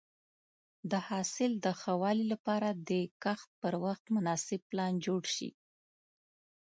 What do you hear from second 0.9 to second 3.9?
د حاصل د ښه والي لپاره د کښت پر